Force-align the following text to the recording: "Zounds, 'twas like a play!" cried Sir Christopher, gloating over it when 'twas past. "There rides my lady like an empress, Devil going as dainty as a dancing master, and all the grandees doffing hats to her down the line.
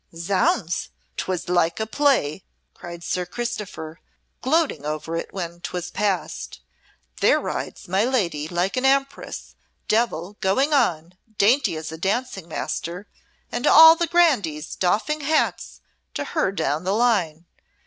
"Zounds, 0.15 0.89
'twas 1.15 1.47
like 1.47 1.79
a 1.79 1.85
play!" 1.85 2.43
cried 2.73 3.03
Sir 3.03 3.23
Christopher, 3.23 3.99
gloating 4.41 4.83
over 4.83 5.15
it 5.15 5.31
when 5.31 5.61
'twas 5.61 5.91
past. 5.91 6.59
"There 7.19 7.39
rides 7.39 7.87
my 7.87 8.03
lady 8.03 8.47
like 8.47 8.75
an 8.77 8.83
empress, 8.85 9.53
Devil 9.87 10.37
going 10.41 10.73
as 10.73 11.03
dainty 11.37 11.75
as 11.77 11.91
a 11.91 11.99
dancing 11.99 12.47
master, 12.47 13.07
and 13.51 13.67
all 13.67 13.95
the 13.95 14.07
grandees 14.07 14.75
doffing 14.75 15.21
hats 15.21 15.81
to 16.15 16.23
her 16.33 16.51
down 16.51 16.83
the 16.83 16.95
line. 16.95 17.45